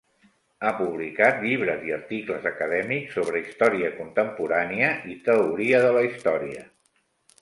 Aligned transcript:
Ha 0.67 0.69
publicat 0.77 1.37
llibres 1.47 1.83
i 1.89 1.93
articles 1.97 2.47
acadèmics 2.51 3.13
sobre 3.17 3.43
història 3.43 3.91
contemporània 3.99 4.89
i 5.13 5.19
teoria 5.29 5.83
de 5.89 5.93
la 5.99 6.03
història. 6.09 6.67